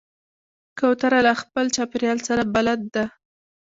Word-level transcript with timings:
کوتره 0.79 1.19
له 1.27 1.33
خپل 1.41 1.65
چاپېریال 1.75 2.19
سره 2.27 2.41
بلد 2.53 2.79
ده. 2.95 3.05